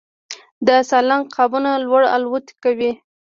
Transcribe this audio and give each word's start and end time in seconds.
د 0.67 0.69
سالنګ 0.89 1.23
عقابونه 1.29 1.71
لوړ 1.85 2.01
الوت 2.15 2.47
کوي 2.63 2.91